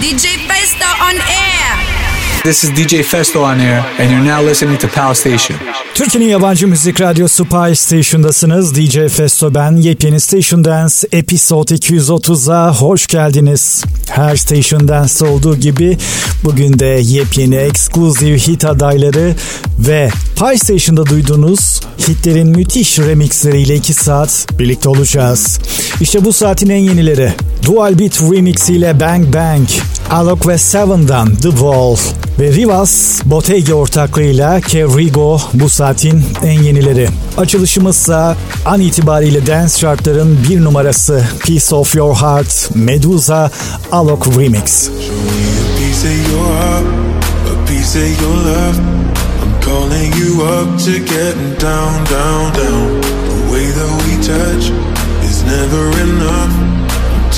[0.00, 2.42] DJ Festo on air.
[2.42, 5.56] This is DJ Festo on air, and you're now listening to Pal Station.
[5.94, 8.74] Türkiye'nin yabancı müzik radyosu Pie Station'dasınız.
[8.74, 9.76] DJ Festo ben.
[9.76, 13.84] Yepyeni Station Dance Episode 230'a hoş geldiniz.
[14.10, 15.98] Her Station Dance'da olduğu gibi
[16.44, 19.34] bugün de yepyeni exclusive hit adayları
[19.78, 25.58] ve Pie Station'da duyduğunuz hitlerin müthiş remixleriyle 2 saat birlikte olacağız.
[26.00, 27.32] İşte bu saatin en yenileri.
[27.66, 29.68] Dual Beat Remix ile Bang Bang,
[30.10, 31.96] Alok ve Seven'dan The Wall
[32.40, 37.08] ve Rivas Bottega ortaklığıyla Kerigo bu saatin en yenileri.
[37.36, 43.50] Açılışımızsa an itibariyle dance chartların bir numarası Piece of Your Heart Medusa
[43.92, 44.90] Alok Remix.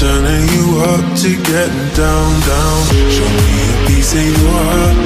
[0.00, 2.82] Turning you up to getting down, down.
[3.14, 4.96] Show me a piece of your heart,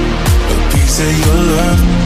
[0.52, 2.05] a piece of your love.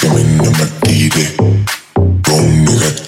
[0.00, 1.34] Pensando en una tigre
[2.22, 3.07] con un gato.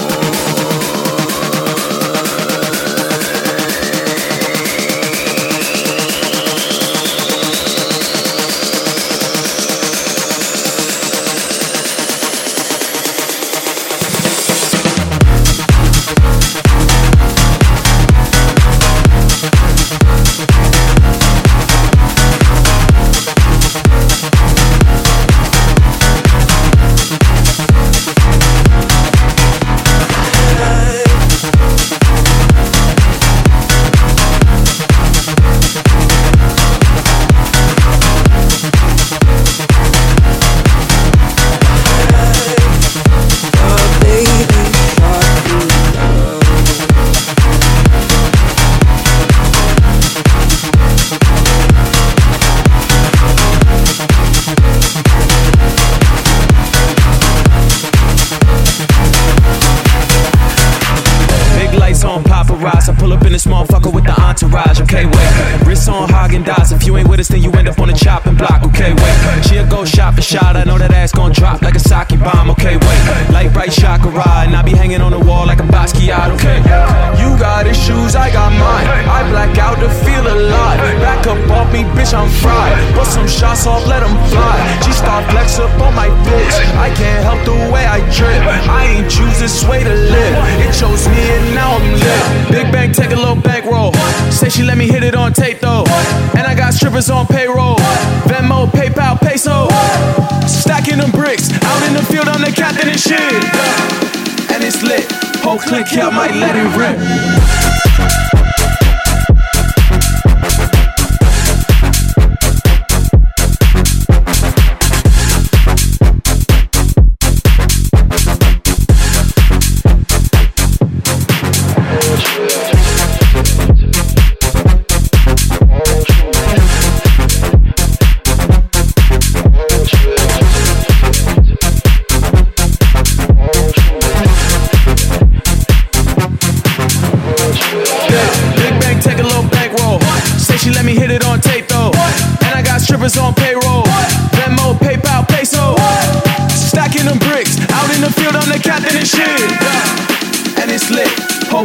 [105.85, 107.70] click I might let it rip.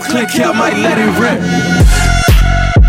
[0.01, 2.86] Click I might let it rip.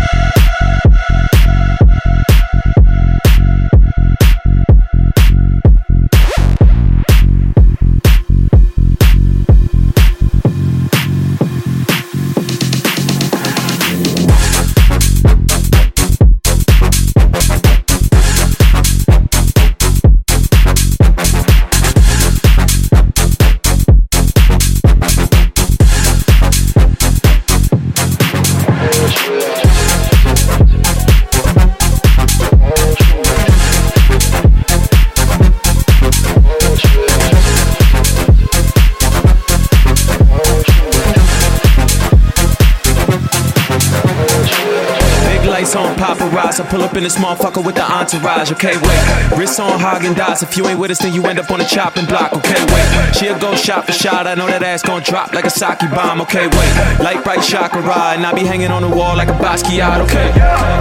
[46.60, 48.50] I pull up in this motherfucker with the entourage.
[48.52, 49.38] Okay, wait.
[49.38, 50.42] Wrists on Häagen-Dazs.
[50.42, 52.32] If you ain't with us, then you end up on the chopping block.
[52.32, 53.14] Okay, wait.
[53.14, 54.26] She'll go shot for shot.
[54.26, 56.20] I know that ass gon' drop like a sake bomb.
[56.22, 56.70] Okay, wait.
[56.98, 57.78] Light bright chakra.
[57.78, 60.00] And I be hanging on the wall like a Basquiat.
[60.08, 60.34] Okay.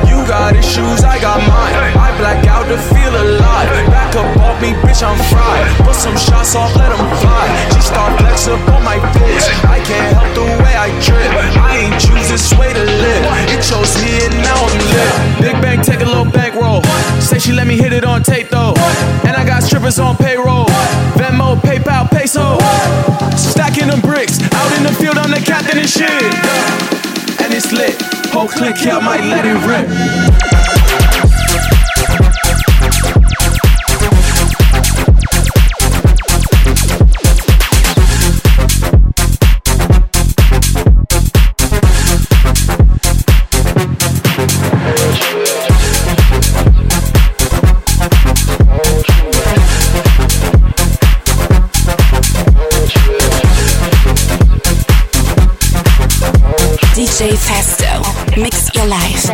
[0.10, 1.93] You got issues, I got mine.
[1.93, 3.69] I black out to feel alive.
[3.93, 5.67] Back up off me, bitch, I'm fried.
[5.86, 7.46] Put some shots off, let 'em fly.
[7.74, 9.46] She start flex up on my bitch.
[9.69, 11.29] I can't help the way I trip.
[11.62, 12.00] I ain't
[12.38, 13.24] this way to live.
[13.50, 15.41] It chose me and now I'm lit.
[15.41, 16.84] Big Bang, take a little bankroll.
[17.20, 18.74] Say she let me hit it on tape though.
[19.25, 20.65] And I got strippers on payroll.
[21.17, 22.60] Venmo, PayPal, peso.
[23.36, 24.38] Stacking them bricks.
[24.53, 26.22] Out in the field, I'm the captain and shit.
[27.41, 27.98] And it's lit.
[28.32, 30.66] Whole click here, I might let it rip.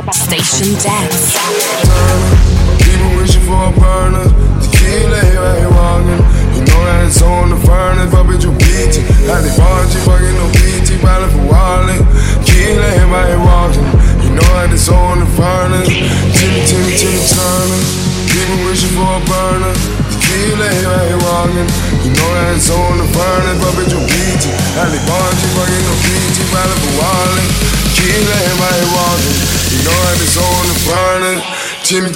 [0.02, 1.13] Station Deck.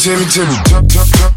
[0.07, 1.36] Timmy, Timmy, timmy jump, jump.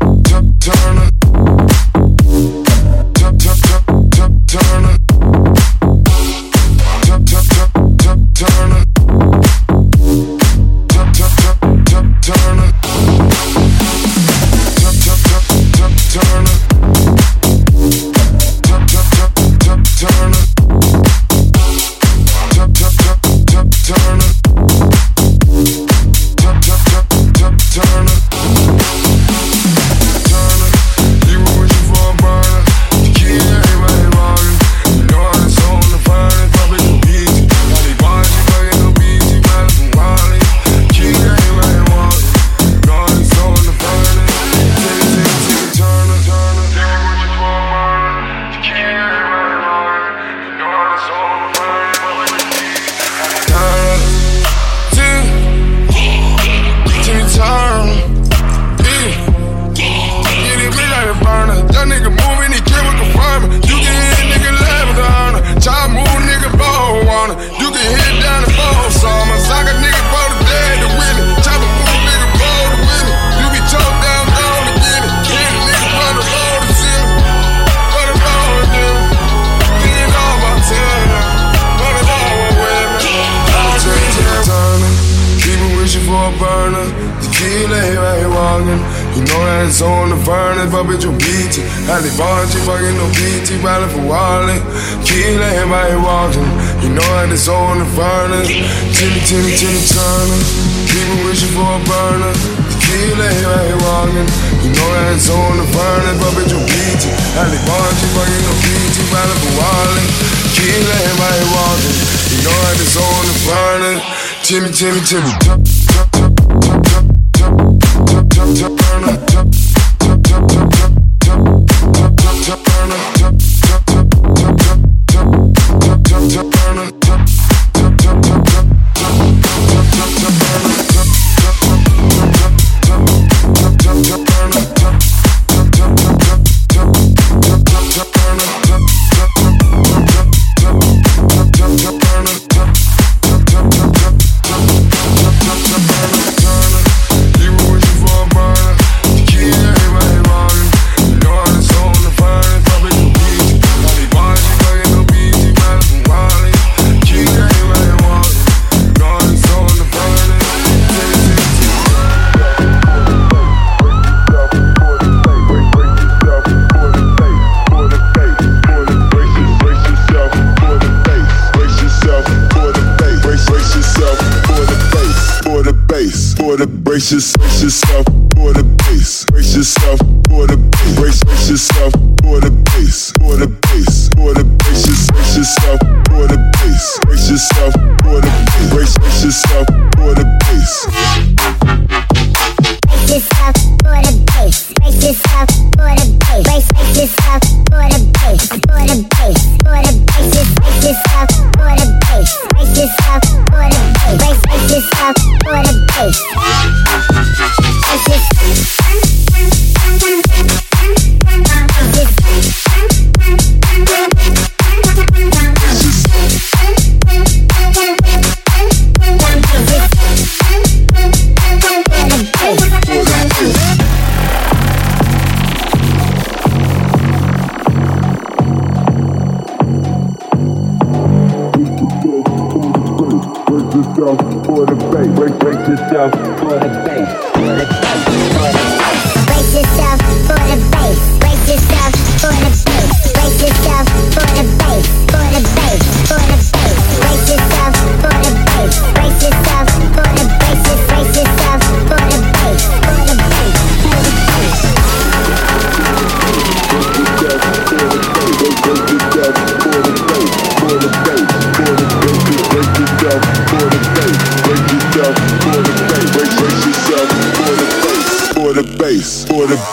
[115.11, 115.40] Art'ın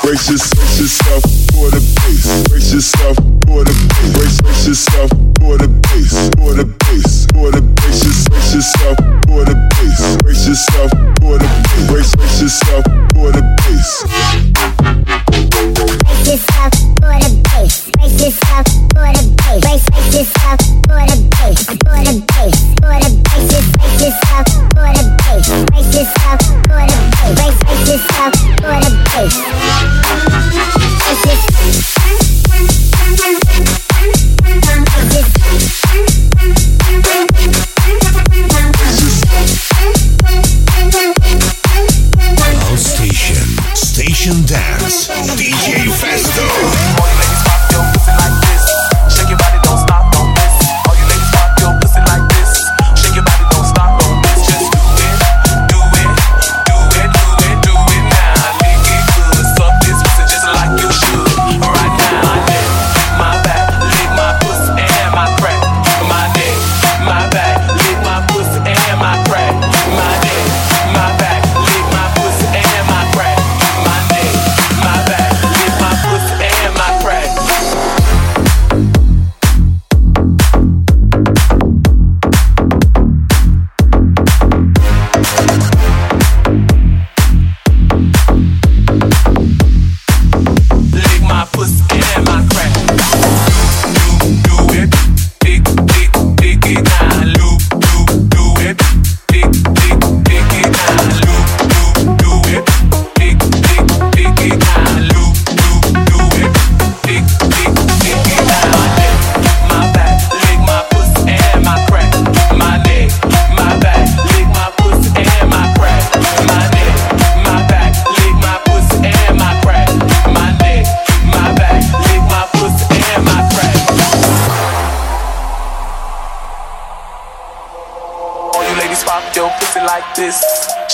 [0.08, 1.97] brace yourself for the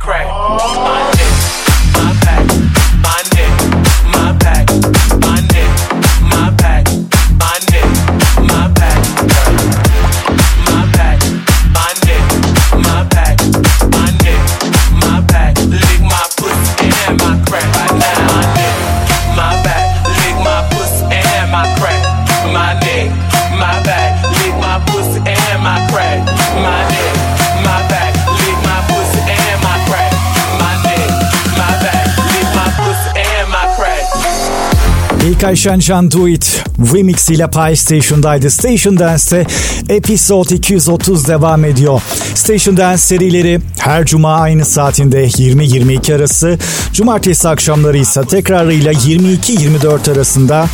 [0.00, 1.29] crack.
[35.40, 38.50] İlk Ayşen Can Do It remix ile Pie Station'daydı.
[38.50, 39.46] Station Dance'te
[39.88, 42.02] Episode 230 devam ediyor.
[42.34, 46.58] Station Dance serileri her cuma aynı saatinde 20-22 arası,
[46.92, 50.66] cumartesi akşamları ise tekrarıyla 22-24 arasında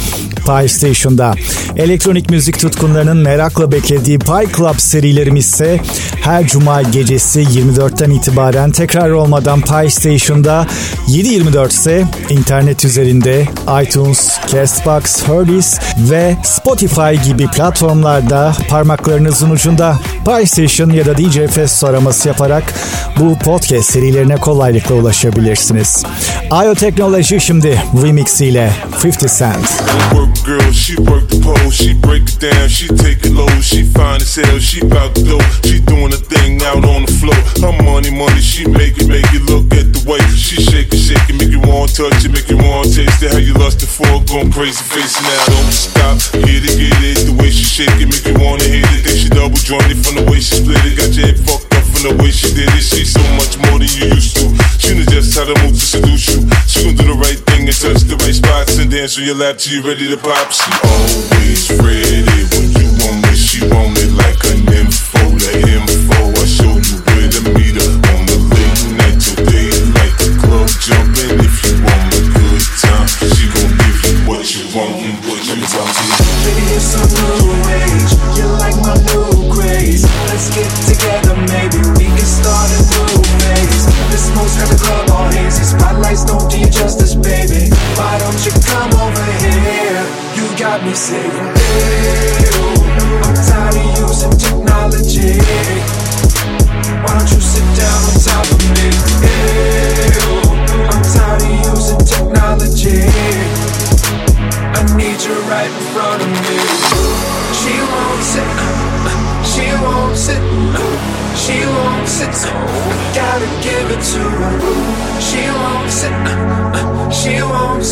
[0.47, 1.35] Pie Station'da.
[1.77, 5.81] Elektronik müzik tutkunlarının merakla beklediği Pie Club serilerimiz ise
[6.23, 10.67] her cuma gecesi 24'ten itibaren tekrar olmadan Pie Station'da
[11.09, 13.49] 7-24 ise internet üzerinde
[13.83, 21.85] iTunes, Castbox, Herdis ve Spotify gibi platformlarda parmaklarınızın ucunda Pie Station ya da DJ Fest
[21.85, 22.75] araması yaparak
[23.21, 26.05] bu podcast serilerine kolaylıkla ulaşabilirsiniz.
[26.65, 28.73] IO Teknoloji şimdi remix ile
[29.05, 29.83] 50 Cent.
[30.47, 34.23] Girl, she work the pole, she break it down, she take it low, she fine
[34.23, 37.35] as hell, she bout to go, she doing a thing out on the floor.
[37.59, 41.01] Her money, money, she make it, make it look at the way she shake it,
[41.03, 43.33] shake it, make you want to touch it, make you want taste it.
[43.33, 47.35] How you lusted for, going crazy, face now, don't stop, get it, get it, the
[47.39, 49.03] way she shake it, make you wanna hit it.
[49.05, 51.85] Then she double jointed from the way she split it, got your head fucked up
[51.85, 52.85] from the way she did it.
[52.85, 54.47] She's so much more than you used to.
[54.79, 56.43] She knows just how to move to seduce you.
[56.67, 59.39] She gon' do the right thing and touch the right spots and dance on your
[59.39, 60.51] lap till you ready to pop.
[60.53, 63.35] She always ready when you want me.
[63.35, 64.26] She want it like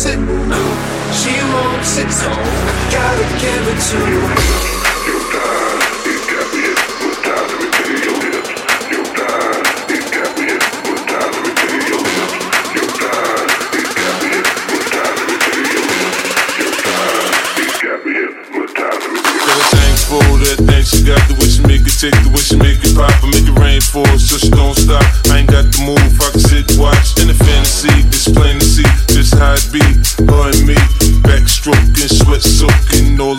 [0.05, 0.21] won't
[1.13, 2.11] she wants it.
[2.11, 2.29] So
[2.93, 4.35] gotta give it to her.
[19.25, 22.95] Feeling thankful that thing she got the way she it take the way she it
[22.95, 25.24] pop and make it rain for us so she don't stop.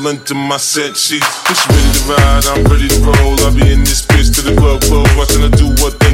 [0.06, 1.26] Under my set sheets.
[1.50, 3.40] She ready to ride, I'm ready to roll.
[3.40, 6.05] I'll be in this bitch till the club close, watching her do what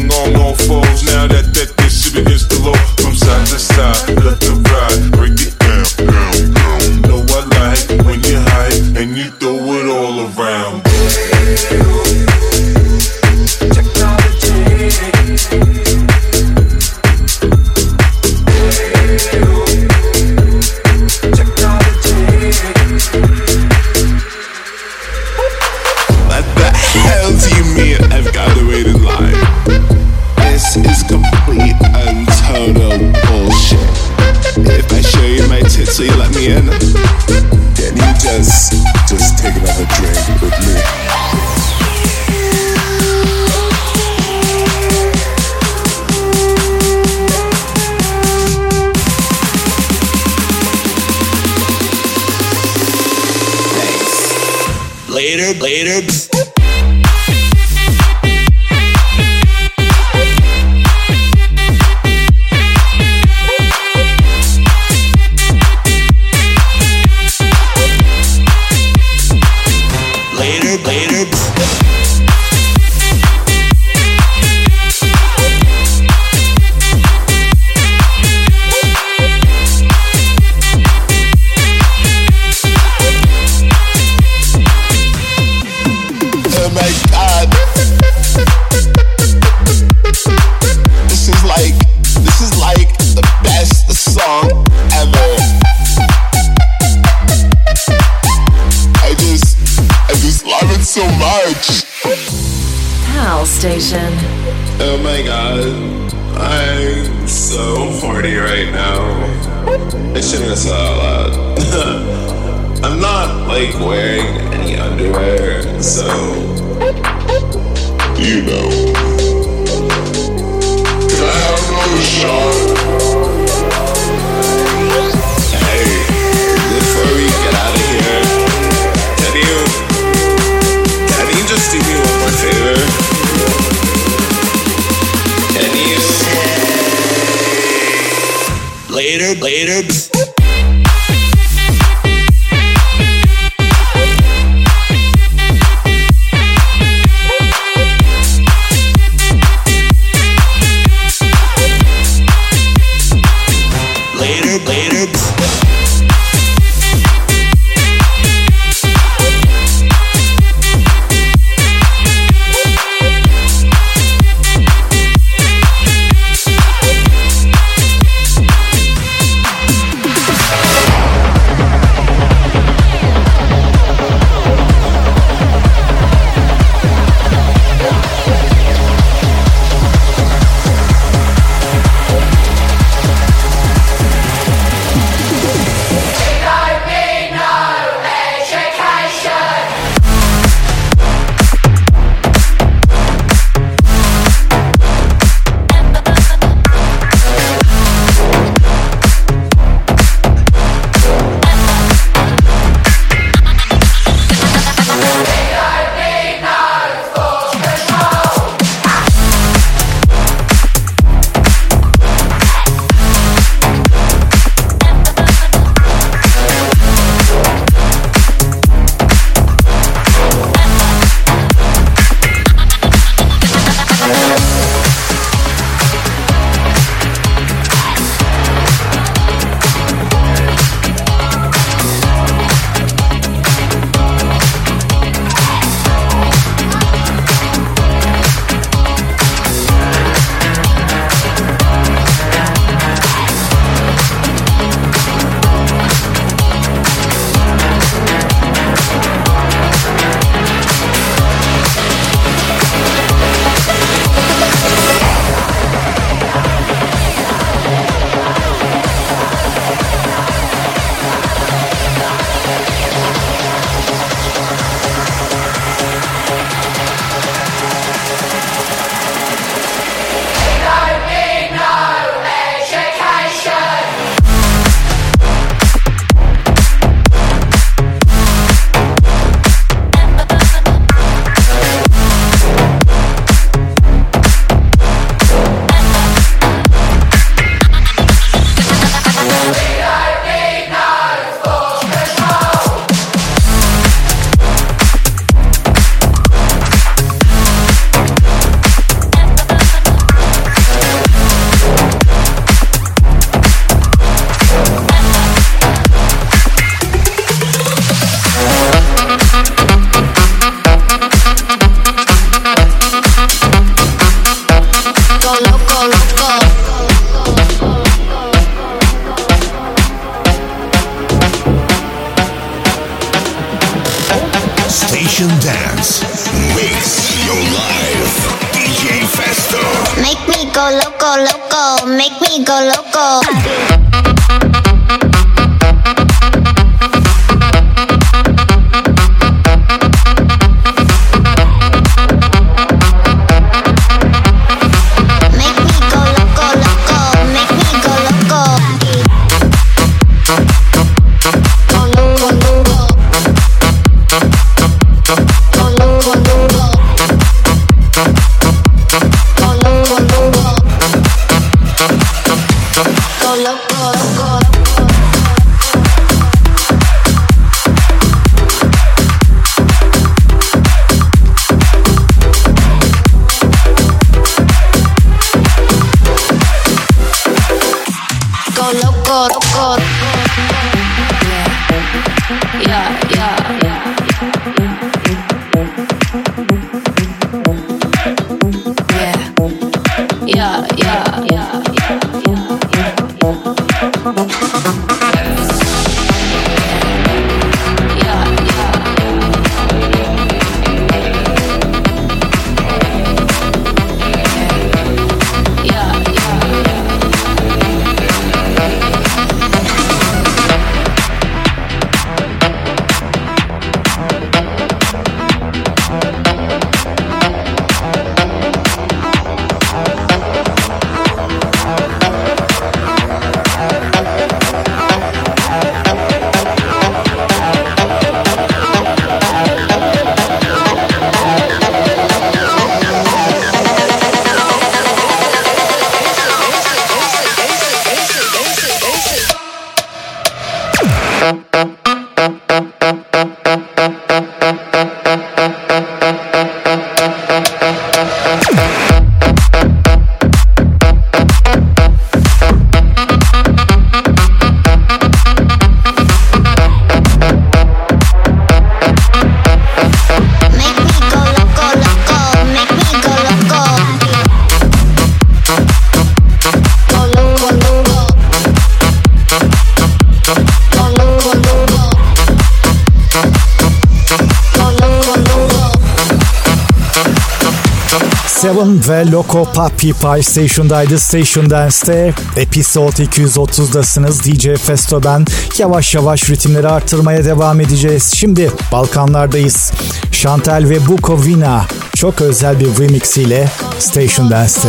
[479.02, 480.98] Ve Loco Papi Pie Station'daydı.
[480.98, 484.22] Station Dance'te Episode 230'dasınız.
[484.24, 485.24] DJ Festo ben.
[485.58, 488.12] Yavaş yavaş ritimleri artırmaya devam edeceğiz.
[488.16, 489.72] Şimdi Balkanlardayız.
[490.12, 494.68] Chantal ve Bukovina çok özel bir remix ile Station Dance'te.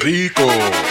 [0.00, 0.89] Rico.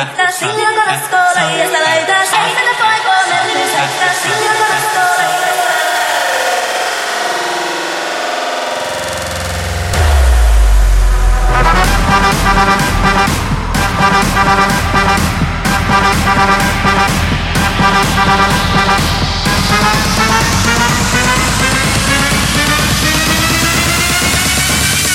[0.00, 4.56] sector, single to the score, like a slider, shake the point for me, sector, single
[4.56, 5.28] to the sekolah,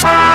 [0.05, 0.34] ya.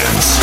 [0.00, 0.39] dance.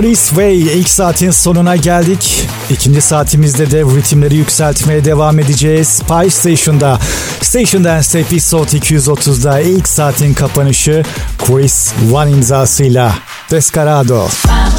[0.00, 2.48] Aris Way ilk saatin sonuna geldik.
[2.70, 5.88] İkinci saatimizde de ritimleri yükseltmeye devam edeceğiz.
[5.88, 6.98] Spy Station'da
[7.42, 11.02] Station Dance Episode 230'da ilk saatin kapanışı
[11.38, 13.14] Chris One imzasıyla
[13.50, 14.24] Descarado.
[14.24, 14.69] Descarado.